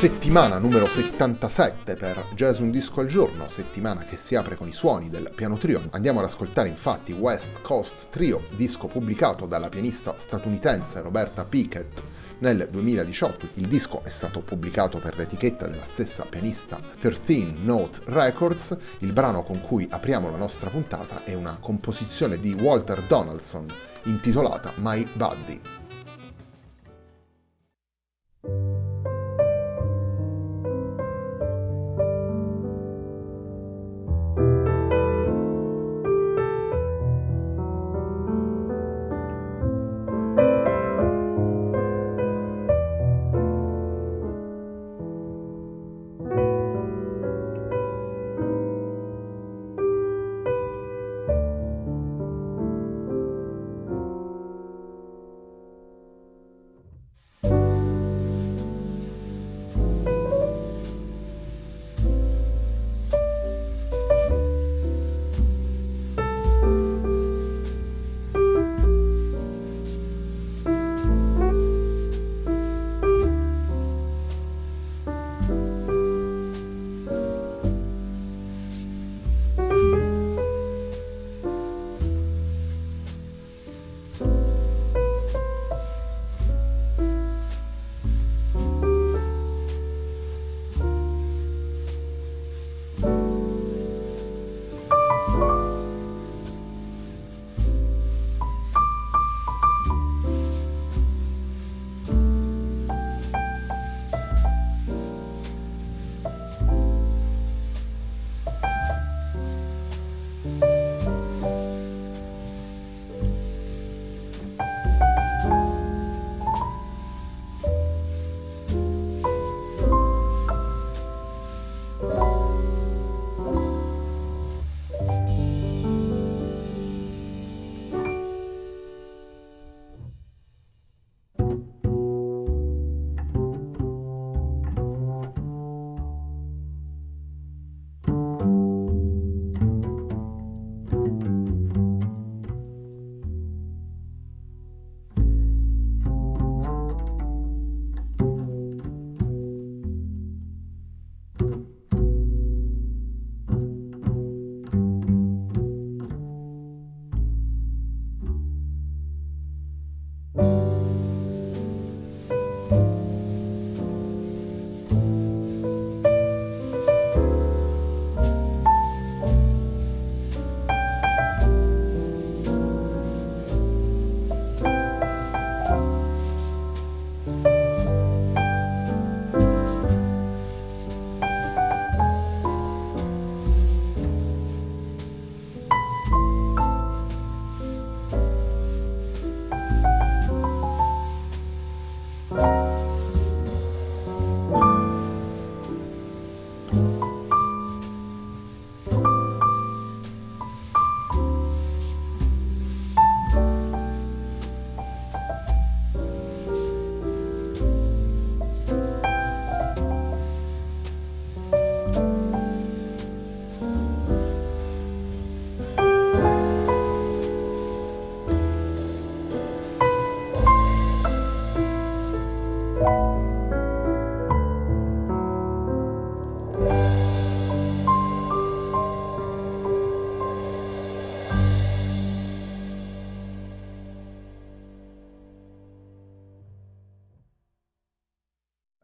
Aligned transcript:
Settimana 0.00 0.56
numero 0.56 0.86
77 0.86 1.94
per 1.94 2.28
Jazz 2.34 2.60
Un 2.60 2.70
Disco 2.70 3.00
al 3.00 3.06
Giorno, 3.06 3.50
settimana 3.50 4.02
che 4.02 4.16
si 4.16 4.34
apre 4.34 4.56
con 4.56 4.66
i 4.66 4.72
suoni 4.72 5.10
del 5.10 5.30
piano 5.34 5.58
trio. 5.58 5.82
Andiamo 5.90 6.20
ad 6.20 6.24
ascoltare 6.24 6.68
infatti 6.68 7.12
West 7.12 7.60
Coast 7.60 8.08
Trio, 8.08 8.44
disco 8.56 8.86
pubblicato 8.86 9.44
dalla 9.44 9.68
pianista 9.68 10.16
statunitense 10.16 11.02
Roberta 11.02 11.44
Pickett 11.44 12.02
nel 12.38 12.66
2018. 12.70 13.50
Il 13.56 13.68
disco 13.68 14.02
è 14.02 14.08
stato 14.08 14.40
pubblicato 14.40 14.96
per 14.96 15.18
l'etichetta 15.18 15.66
della 15.66 15.84
stessa 15.84 16.24
pianista 16.24 16.80
13 16.98 17.56
Note 17.60 18.00
Records. 18.04 18.74
Il 19.00 19.12
brano 19.12 19.42
con 19.42 19.60
cui 19.60 19.86
apriamo 19.86 20.30
la 20.30 20.38
nostra 20.38 20.70
puntata 20.70 21.24
è 21.24 21.34
una 21.34 21.58
composizione 21.60 22.38
di 22.38 22.54
Walter 22.54 23.02
Donaldson 23.02 23.66
intitolata 24.04 24.72
My 24.76 25.06
Buddy. 25.12 25.79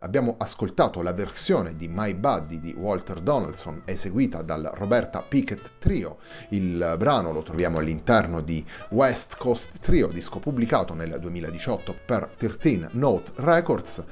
Abbiamo 0.07 0.37
ascoltato 0.39 1.03
la 1.03 1.13
versione 1.13 1.75
di 1.75 1.89
My 1.89 2.15
Buddy 2.15 2.61
di 2.61 2.73
Walter 2.79 3.21
Donaldson 3.21 3.83
eseguita 3.85 4.41
dal 4.43 4.71
Roberta 4.75 5.21
Pickett 5.21 5.73
Trio. 5.81 6.19
Il 6.51 6.95
brano 6.97 7.33
lo 7.33 7.43
troviamo 7.43 7.79
all'interno 7.79 8.41
di 8.41 8.65
West 8.91 9.37
Coast 9.37 9.81
Trio, 9.81 10.07
disco 10.07 10.39
pubblicato 10.39 10.95
nel 10.95 11.19
2018 11.19 11.97
per 12.07 12.33
13 12.37 12.91
Note 12.93 13.33
Records. 13.35 14.05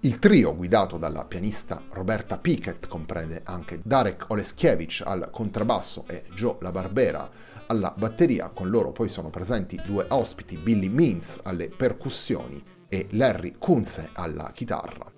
Il 0.00 0.18
trio, 0.18 0.56
guidato 0.56 0.98
dalla 0.98 1.24
pianista 1.24 1.80
Roberta 1.90 2.36
Pickett, 2.36 2.88
comprende 2.88 3.42
anche 3.44 3.80
Darek 3.84 4.24
Oleskiewicz 4.30 5.02
al 5.06 5.28
contrabbasso 5.30 6.02
e 6.08 6.24
Joe 6.34 6.56
La 6.62 6.72
Barbera 6.72 7.30
alla 7.68 7.94
batteria. 7.96 8.50
Con 8.50 8.70
loro 8.70 8.90
poi 8.90 9.08
sono 9.08 9.30
presenti 9.30 9.80
due 9.86 10.04
ospiti, 10.08 10.56
Billy 10.56 10.88
Means 10.88 11.38
alle 11.44 11.68
percussioni 11.68 12.60
e 12.88 13.06
Larry 13.12 13.54
Kunze 13.56 14.10
alla 14.14 14.50
chitarra. 14.52 15.17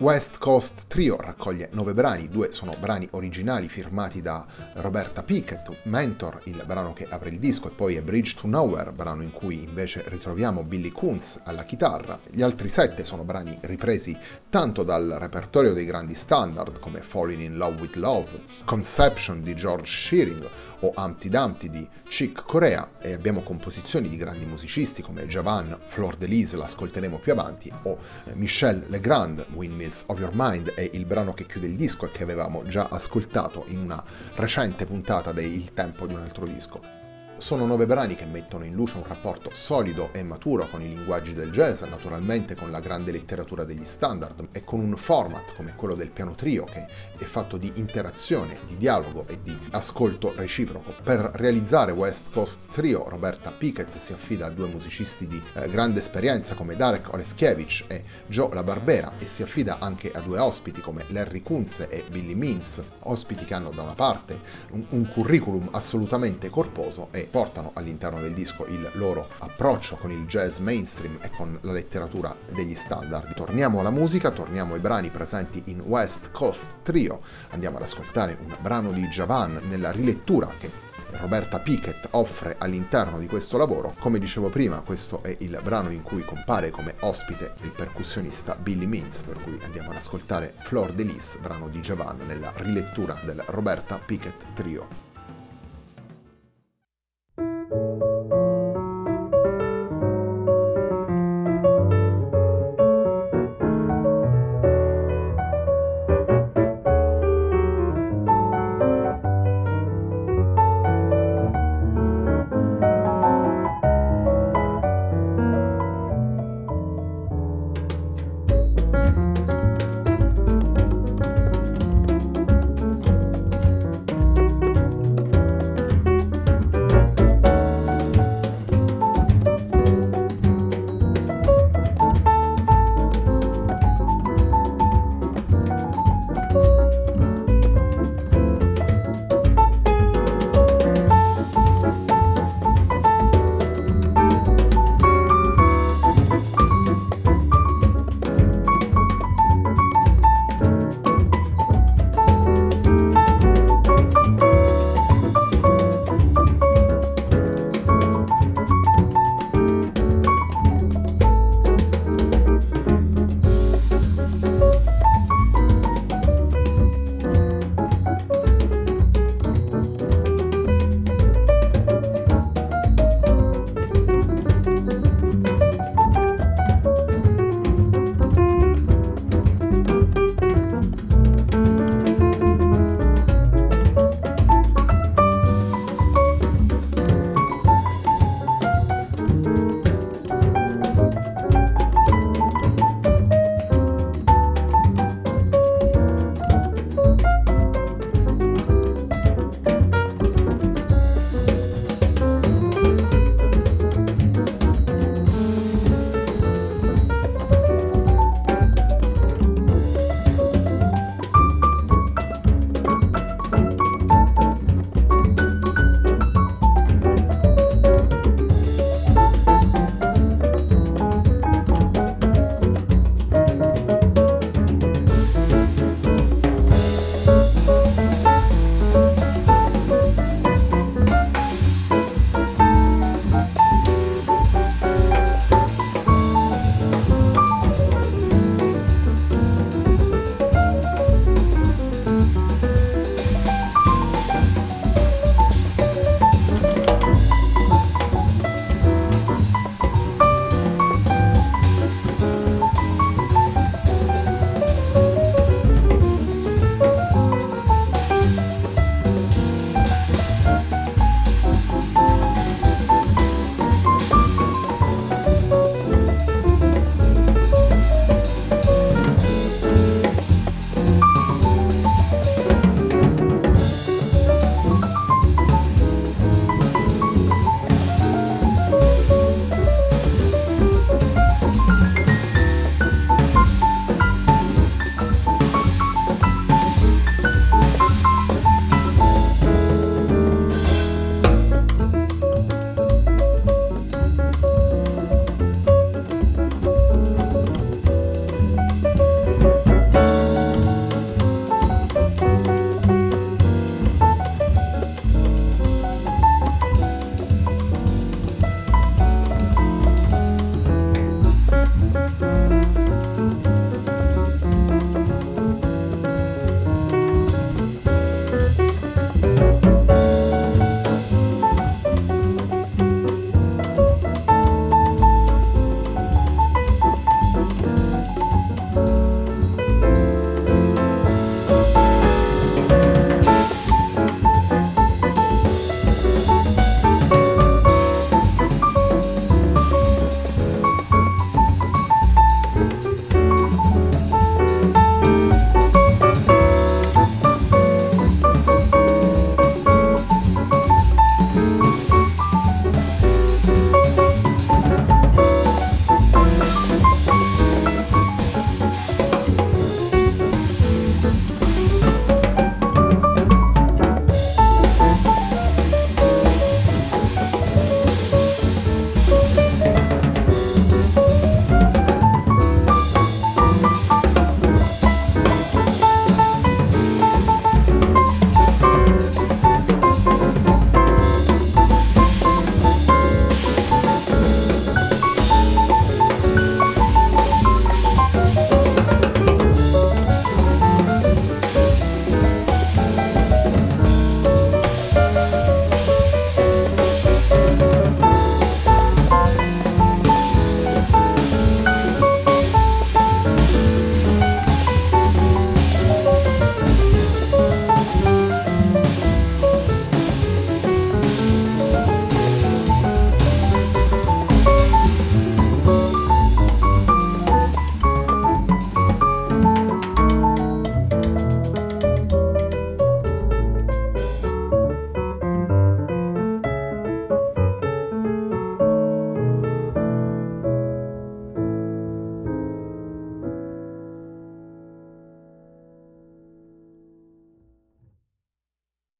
West 0.00 0.38
Coast 0.38 0.84
Trio 0.86 1.16
raccoglie 1.16 1.70
nove 1.72 1.92
brani, 1.92 2.28
due 2.28 2.52
sono 2.52 2.72
brani 2.78 3.08
originali 3.10 3.68
firmati 3.68 4.22
da 4.22 4.46
Roberta 4.74 5.24
Pickett, 5.24 5.68
Mentor, 5.86 6.40
il 6.44 6.62
brano 6.64 6.92
che 6.92 7.04
apre 7.08 7.30
il 7.30 7.40
disco, 7.40 7.66
e 7.66 7.72
poi 7.72 7.96
è 7.96 8.02
Bridge 8.02 8.36
to 8.38 8.46
Nowhere, 8.46 8.92
brano 8.92 9.22
in 9.22 9.32
cui 9.32 9.64
invece 9.64 10.04
ritroviamo 10.06 10.62
Billy 10.62 10.90
Kunz 10.90 11.40
alla 11.42 11.64
chitarra. 11.64 12.16
Gli 12.30 12.42
altri 12.42 12.68
sette 12.68 13.02
sono 13.02 13.24
brani 13.24 13.58
ripresi 13.62 14.16
tanto 14.48 14.84
dal 14.84 15.16
repertorio 15.18 15.72
dei 15.72 15.84
grandi 15.84 16.14
standard 16.14 16.78
come 16.78 17.00
Falling 17.00 17.42
in 17.42 17.56
Love 17.56 17.80
with 17.80 17.96
Love, 17.96 18.44
Conception 18.64 19.42
di 19.42 19.56
George 19.56 19.90
Shearing 19.90 20.48
o 20.80 20.92
Humpty 20.94 21.28
Dumpty 21.28 21.70
di 21.70 21.88
Chick 22.08 22.44
Corea 22.44 22.92
e 23.00 23.12
abbiamo 23.12 23.42
composizioni 23.42 24.08
di 24.08 24.16
grandi 24.16 24.46
musicisti 24.46 25.02
come 25.02 25.26
Javan, 25.26 25.76
Flor 25.88 26.14
Delise, 26.14 26.56
l'ascolteremo 26.56 27.18
più 27.18 27.32
avanti, 27.32 27.72
o 27.82 27.98
eh, 28.24 28.36
Michel 28.36 28.84
Legrand, 28.88 29.44
Windmills 29.88 30.04
of 30.08 30.18
Your 30.18 30.32
Mind 30.34 30.74
è 30.74 30.88
il 30.92 31.06
brano 31.06 31.32
che 31.32 31.46
chiude 31.46 31.66
il 31.66 31.76
disco 31.76 32.04
e 32.04 32.10
che 32.10 32.22
avevamo 32.22 32.62
già 32.64 32.88
ascoltato 32.90 33.64
in 33.68 33.78
una 33.78 34.02
recente 34.34 34.84
puntata 34.84 35.32
di 35.32 35.44
Il 35.44 35.72
tempo 35.72 36.06
di 36.06 36.12
un 36.14 36.20
altro 36.20 36.46
disco. 36.46 36.97
Sono 37.38 37.66
nove 37.66 37.86
brani 37.86 38.16
che 38.16 38.26
mettono 38.26 38.64
in 38.64 38.74
luce 38.74 38.96
un 38.96 39.04
rapporto 39.06 39.50
solido 39.52 40.12
e 40.12 40.24
maturo 40.24 40.68
con 40.68 40.82
i 40.82 40.88
linguaggi 40.88 41.34
del 41.34 41.52
jazz, 41.52 41.82
naturalmente 41.82 42.56
con 42.56 42.72
la 42.72 42.80
grande 42.80 43.12
letteratura 43.12 43.62
degli 43.62 43.84
standard 43.84 44.48
e 44.50 44.64
con 44.64 44.80
un 44.80 44.96
format 44.96 45.54
come 45.54 45.72
quello 45.76 45.94
del 45.94 46.10
piano 46.10 46.34
trio 46.34 46.64
che 46.64 46.84
è 47.16 47.24
fatto 47.24 47.56
di 47.56 47.70
interazione, 47.76 48.58
di 48.66 48.76
dialogo 48.76 49.24
e 49.28 49.38
di 49.40 49.56
ascolto 49.70 50.34
reciproco. 50.36 50.92
Per 51.00 51.30
realizzare 51.34 51.92
West 51.92 52.32
Coast 52.32 52.58
Trio, 52.72 53.08
Roberta 53.08 53.52
Pickett 53.52 53.96
si 53.98 54.12
affida 54.12 54.46
a 54.46 54.50
due 54.50 54.66
musicisti 54.66 55.28
di 55.28 55.40
eh, 55.54 55.68
grande 55.70 56.00
esperienza 56.00 56.56
come 56.56 56.74
Darek 56.74 57.12
Oleskiewicz 57.12 57.84
e 57.86 58.02
Joe 58.26 58.52
La 58.52 58.64
Barbera 58.64 59.12
e 59.16 59.28
si 59.28 59.42
affida 59.42 59.78
anche 59.78 60.10
a 60.10 60.20
due 60.20 60.40
ospiti 60.40 60.80
come 60.80 61.04
Larry 61.08 61.42
Kunze 61.42 61.88
e 61.88 62.04
Billy 62.10 62.34
Means, 62.34 62.82
ospiti 63.04 63.44
che 63.44 63.54
hanno 63.54 63.70
da 63.70 63.82
una 63.82 63.94
parte 63.94 64.40
un, 64.72 64.84
un 64.90 65.08
curriculum 65.08 65.68
assolutamente 65.70 66.50
corposo 66.50 67.08
e 67.12 67.27
portano 67.28 67.72
all'interno 67.74 68.20
del 68.20 68.34
disco 68.34 68.66
il 68.66 68.90
loro 68.94 69.28
approccio 69.38 69.96
con 69.96 70.10
il 70.10 70.26
jazz 70.26 70.58
mainstream 70.58 71.18
e 71.20 71.30
con 71.30 71.58
la 71.62 71.72
letteratura 71.72 72.34
degli 72.52 72.74
standard. 72.74 73.34
Torniamo 73.34 73.80
alla 73.80 73.90
musica, 73.90 74.30
torniamo 74.30 74.74
ai 74.74 74.80
brani 74.80 75.10
presenti 75.10 75.62
in 75.66 75.80
West 75.80 76.30
Coast 76.32 76.78
Trio, 76.82 77.20
andiamo 77.50 77.76
ad 77.76 77.82
ascoltare 77.82 78.36
un 78.40 78.56
brano 78.60 78.92
di 78.92 79.06
Javan 79.08 79.60
nella 79.68 79.90
rilettura 79.90 80.48
che 80.58 80.86
Roberta 81.10 81.58
Pickett 81.58 82.08
offre 82.12 82.56
all'interno 82.58 83.18
di 83.18 83.26
questo 83.26 83.56
lavoro. 83.56 83.94
Come 83.98 84.18
dicevo 84.18 84.48
prima, 84.48 84.80
questo 84.80 85.22
è 85.22 85.34
il 85.40 85.58
brano 85.62 85.90
in 85.90 86.02
cui 86.02 86.22
compare 86.22 86.70
come 86.70 86.94
ospite 87.00 87.54
il 87.62 87.70
percussionista 87.70 88.54
Billy 88.54 88.86
Mintz, 88.86 89.22
per 89.22 89.40
cui 89.42 89.58
andiamo 89.62 89.90
ad 89.90 89.96
ascoltare 89.96 90.54
Flor 90.60 90.92
de 90.92 91.04
Lis, 91.04 91.38
brano 91.38 91.68
di 91.68 91.80
Javan 91.80 92.18
nella 92.26 92.52
rilettura 92.56 93.18
del 93.24 93.42
Roberta 93.46 93.98
Pickett 93.98 94.52
Trio. 94.54 95.07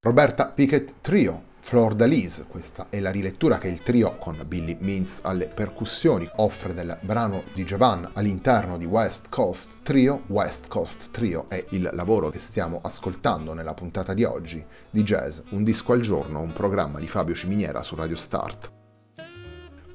Roberta 0.08 0.46
Pickett 0.46 1.02
Trio, 1.02 1.42
Flor 1.60 1.94
Dalise, 1.94 2.46
questa 2.48 2.86
è 2.88 2.98
la 2.98 3.10
rilettura 3.10 3.58
che 3.58 3.68
il 3.68 3.82
trio 3.82 4.16
con 4.16 4.42
Billy 4.46 4.74
Mintz 4.80 5.20
alle 5.22 5.48
percussioni 5.48 6.26
offre 6.36 6.72
del 6.72 6.96
brano 7.02 7.42
di 7.52 7.62
Javan 7.64 8.08
all'interno 8.14 8.78
di 8.78 8.86
West 8.86 9.28
Coast 9.28 9.82
Trio. 9.82 10.22
West 10.28 10.68
Coast 10.68 11.10
Trio 11.10 11.44
è 11.50 11.62
il 11.72 11.90
lavoro 11.92 12.30
che 12.30 12.38
stiamo 12.38 12.80
ascoltando 12.82 13.52
nella 13.52 13.74
puntata 13.74 14.14
di 14.14 14.24
oggi 14.24 14.64
di 14.88 15.02
Jazz, 15.02 15.40
un 15.50 15.62
disco 15.62 15.92
al 15.92 16.00
giorno, 16.00 16.40
un 16.40 16.54
programma 16.54 17.00
di 17.00 17.06
Fabio 17.06 17.34
Ciminiera 17.34 17.82
su 17.82 17.94
Radio 17.94 18.16
Start. 18.16 18.77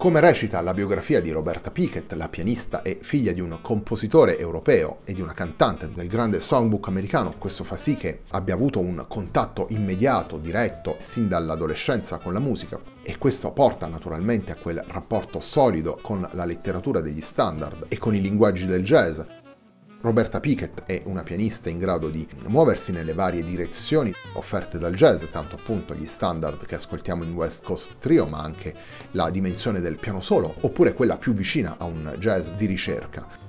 Come 0.03 0.19
recita 0.19 0.59
la 0.59 0.73
biografia 0.73 1.21
di 1.21 1.31
Roberta 1.31 1.71
Pickett, 1.71 2.11
la 2.11 2.27
pianista 2.27 2.81
e 2.81 2.99
figlia 3.01 3.31
di 3.31 3.39
un 3.39 3.59
compositore 3.61 4.37
europeo 4.37 4.97
e 5.05 5.13
di 5.13 5.21
una 5.21 5.31
cantante 5.31 5.89
del 5.93 6.09
grande 6.09 6.41
songbook 6.41 6.89
americano, 6.89 7.35
questo 7.37 7.63
fa 7.63 7.77
sì 7.77 7.95
che 7.95 8.23
abbia 8.31 8.53
avuto 8.53 8.81
un 8.81 9.05
contatto 9.07 9.67
immediato, 9.69 10.37
diretto, 10.39 10.95
sin 10.97 11.29
dall'adolescenza 11.29 12.17
con 12.17 12.33
la 12.33 12.41
musica. 12.41 12.77
E 13.01 13.17
questo 13.17 13.53
porta 13.53 13.87
naturalmente 13.87 14.51
a 14.51 14.55
quel 14.55 14.83
rapporto 14.85 15.39
solido 15.39 15.97
con 16.01 16.27
la 16.33 16.43
letteratura 16.43 16.99
degli 16.99 17.21
standard 17.21 17.85
e 17.87 17.97
con 17.97 18.13
i 18.13 18.19
linguaggi 18.19 18.65
del 18.65 18.83
jazz, 18.83 19.21
Roberta 20.03 20.41
Pickett 20.41 20.83
è 20.83 21.01
una 21.05 21.23
pianista 21.23 21.69
in 21.69 21.77
grado 21.77 22.09
di 22.09 22.27
muoversi 22.47 22.91
nelle 22.91 23.13
varie 23.13 23.41
direzioni 23.41 24.13
offerte 24.33 24.77
dal 24.77 24.93
jazz, 24.93 25.23
tanto 25.31 25.55
appunto 25.55 25.95
gli 25.95 26.07
standard 26.07 26.65
che 26.65 26.75
ascoltiamo 26.75 27.23
in 27.23 27.33
West 27.33 27.63
Coast 27.63 27.99
Trio, 27.99 28.25
ma 28.25 28.39
anche 28.39 28.75
la 29.11 29.29
dimensione 29.29 29.79
del 29.79 29.95
piano 29.95 30.19
solo, 30.19 30.55
oppure 30.59 30.93
quella 30.93 31.15
più 31.15 31.33
vicina 31.33 31.77
a 31.77 31.85
un 31.85 32.17
jazz 32.19 32.51
di 32.51 32.65
ricerca 32.65 33.42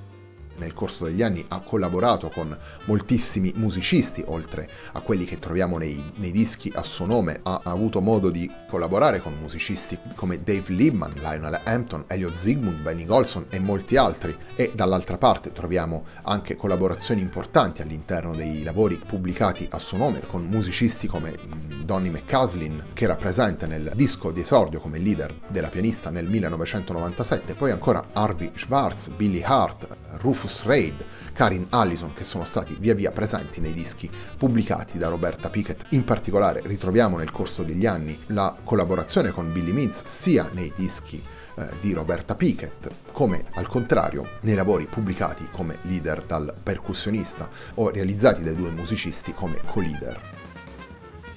nel 0.57 0.75
corso 0.75 1.05
degli 1.05 1.23
anni 1.23 1.45
ha 1.49 1.61
collaborato 1.61 2.31
con 2.31 2.57
moltissimi 2.85 3.53
musicisti, 3.57 4.23
oltre 4.27 4.69
a 4.93 5.01
quelli 5.01 5.25
che 5.25 5.39
troviamo 5.39 5.79
nei, 5.79 6.03
nei, 6.17 6.31
dischi 6.31 6.73
a 6.75 6.83
suo 6.83 7.07
nome, 7.07 7.41
ha 7.43 7.61
avuto 7.65 8.01
modo 8.01 8.31
di 8.31 8.51
collaborare 8.69 9.21
con 9.21 9.35
musicisti 9.41 9.99
come 10.15 10.43
Dave 10.43 10.73
Liebman, 10.73 11.13
Lionel 11.15 11.61
Hampton, 11.65 12.05
Elliot 12.07 12.35
Zygmunt, 12.35 12.81
Benny 12.81 13.05
Golson 13.05 13.47
e 13.51 13.59
molti 13.59 13.97
altri, 13.97 14.37
e 14.55 14.73
dall'altra 14.75 15.19
parte 15.19 15.53
troviamo 15.53 16.05
anche 16.23 16.57
collaborazioni 16.57 17.21
importanti 17.21 17.83
all'interno 17.83 18.35
dei 18.35 18.63
lavori 18.63 18.97
pubblicati 18.97 19.67
a 19.71 19.79
suo 19.79 19.99
nome 19.99 20.21
con 20.27 20.45
musicisti 20.45 21.07
come 21.07 21.33
mm, 21.33 21.83
Donny 21.83 22.11
McCaslin, 22.11 22.87
che 22.93 23.05
era 23.05 23.17
presente 23.17 23.67
nel 23.67 23.93
disco 23.95 24.31
di 24.31 24.41
esordio 24.41 24.81
come 24.81 24.99
leader 24.99 25.35
della 25.51 25.69
pianista 25.69 26.11
nel 26.11 26.29
1997, 26.29 27.55
poi 27.55 27.71
ancora 27.71 28.09
Harvey 28.13 28.51
Schwartz, 28.55 29.09
Billy 29.09 29.43
Hart, 29.43 29.87
Rufus 30.21 30.44
Reid, 30.65 31.05
Karin 31.33 31.67
Allison, 31.71 32.13
che 32.15 32.25
sono 32.25 32.45
stati 32.45 32.77
via 32.79 32.95
via 32.95 33.11
presenti 33.11 33.61
nei 33.61 33.73
dischi 33.73 34.11
pubblicati 34.37 34.99
da 34.99 35.09
Roberta 35.09 35.51
Pickett. 35.51 35.93
In 35.93 36.05
particolare 36.05 36.63
ritroviamo 36.65 37.17
nel 37.17 37.31
corso 37.31 37.63
degli 37.63 37.87
anni 37.87 38.19
la 38.29 38.57
collaborazione 38.63 39.31
con 39.31 39.53
Billy 39.53 39.73
Mintz 39.73 40.05
sia 40.05 40.49
nei 40.53 40.73
dischi 40.75 41.23
eh, 41.57 41.69
di 41.81 41.93
Roberta 41.93 42.35
Pickett, 42.35 42.91
come 43.13 43.45
al 43.55 43.69
contrario 43.69 44.39
nei 44.41 44.55
lavori 44.55 44.87
pubblicati 44.87 45.49
come 45.51 45.79
leader 45.83 46.25
dal 46.25 46.55
percussionista 46.63 47.49
o 47.75 47.91
realizzati 47.91 48.43
dai 48.43 48.57
due 48.57 48.71
musicisti 48.71 49.33
come 49.33 49.61
co-leader. 49.65 50.33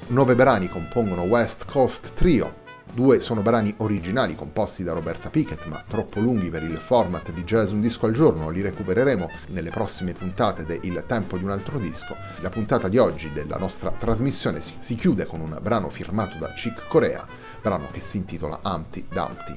Nove 0.07 0.35
brani 0.35 0.69
compongono 0.69 1.23
West 1.23 1.65
Coast 1.65 2.13
Trio, 2.13 2.65
Due 2.93 3.19
sono 3.19 3.41
brani 3.41 3.73
originali 3.77 4.33
composti 4.35 4.83
da 4.83 4.93
Roberta 4.93 5.29
Pickett, 5.29 5.65
ma 5.65 5.83
troppo 5.87 6.19
lunghi 6.19 6.49
per 6.49 6.63
il 6.63 6.77
format 6.77 7.31
di 7.31 7.43
Jazz 7.43 7.71
Un 7.71 7.81
Disco 7.81 8.07
al 8.07 8.13
Giorno, 8.13 8.49
li 8.49 8.61
recupereremo 8.61 9.29
nelle 9.49 9.69
prossime 9.69 10.13
puntate 10.13 10.65
de 10.65 10.79
Il 10.81 11.03
Tempo 11.07 11.37
di 11.37 11.43
un 11.43 11.51
altro 11.51 11.77
disco. 11.77 12.15
La 12.39 12.49
puntata 12.49 12.87
di 12.87 12.97
oggi 12.97 13.31
della 13.31 13.57
nostra 13.57 13.91
trasmissione 13.91 14.59
si 14.59 14.95
chiude 14.95 15.25
con 15.25 15.41
un 15.41 15.59
brano 15.61 15.89
firmato 15.89 16.37
da 16.37 16.51
Chick 16.53 16.87
Corea, 16.87 17.25
brano 17.61 17.87
che 17.91 18.01
si 18.01 18.17
intitola 18.17 18.59
Humpty 18.63 19.05
Dumpty. 19.07 19.55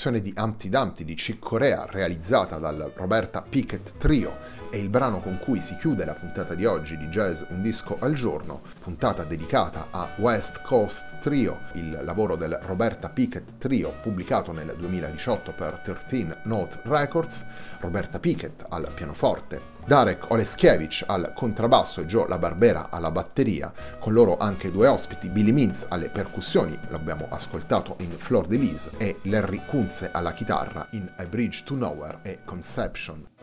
Versione 0.00 0.22
di 0.22 0.32
Humpty 0.34 0.70
Dumpty 0.70 1.04
di 1.04 1.14
Chick 1.14 1.40
Corea 1.40 1.84
realizzata 1.84 2.56
dal 2.56 2.90
Roberta 2.94 3.42
Pickett 3.42 3.98
Trio 3.98 4.34
è 4.70 4.76
il 4.76 4.88
brano 4.88 5.20
con 5.20 5.38
cui 5.38 5.60
si 5.60 5.74
chiude 5.74 6.04
la 6.04 6.14
puntata 6.14 6.54
di 6.54 6.64
oggi 6.64 6.96
di 6.96 7.08
Jazz 7.08 7.42
Un 7.48 7.60
disco 7.60 7.96
al 7.98 8.14
giorno, 8.14 8.62
puntata 8.80 9.24
dedicata 9.24 9.88
a 9.90 10.08
West 10.16 10.62
Coast 10.62 11.18
Trio, 11.18 11.62
il 11.74 12.00
lavoro 12.02 12.36
del 12.36 12.56
Roberta 12.62 13.10
Pickett 13.10 13.58
Trio 13.58 13.94
pubblicato 14.00 14.52
nel 14.52 14.74
2018 14.78 15.52
per 15.52 15.80
13 15.82 16.28
Note 16.44 16.80
Records, 16.84 17.46
Roberta 17.80 18.20
Pickett 18.20 18.64
al 18.68 18.88
pianoforte, 18.94 19.60
Darek 19.84 20.30
Oleskiewicz 20.30 21.04
al 21.06 21.32
contrabbasso 21.34 22.00
e 22.00 22.06
Joe 22.06 22.28
La 22.28 22.38
Barbera 22.38 22.90
alla 22.90 23.10
batteria, 23.10 23.72
con 23.98 24.12
loro 24.12 24.36
anche 24.36 24.70
due 24.70 24.86
ospiti, 24.86 25.30
Billy 25.30 25.50
Mintz 25.50 25.86
alle 25.88 26.10
percussioni, 26.10 26.78
l'abbiamo 26.90 27.26
ascoltato 27.28 27.96
in 27.98 28.10
Flor 28.12 28.46
de 28.46 28.56
Lis, 28.56 28.90
e 28.98 29.18
Larry 29.22 29.62
Kunze 29.66 30.10
alla 30.12 30.32
chitarra 30.32 30.86
in 30.92 31.10
A 31.16 31.26
Bridge 31.26 31.62
to 31.64 31.74
Nowhere 31.74 32.20
e 32.22 32.38
Conception. 32.44 33.39